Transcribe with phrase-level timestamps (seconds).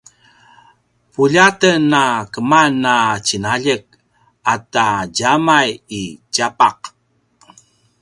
[1.13, 3.85] puljaten a keman a tjinaljek
[4.53, 4.85] ata
[5.15, 6.01] djamai i
[6.33, 6.79] tjapaq